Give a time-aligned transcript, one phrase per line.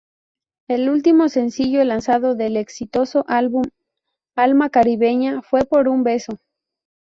[0.67, 3.61] El último sencillo lanzado del exitoso álbum
[4.35, 6.39] "Alma caribeña" fue "Por un beso".